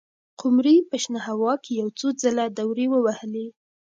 [0.39, 3.47] قمري په شنه هوا کې یو څو ځله دورې ووهلې.